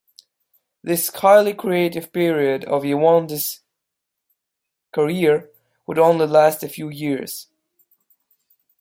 [0.81, 3.59] This highly creative period of Yevonde's
[4.91, 5.51] career
[5.85, 7.45] would only last a few years.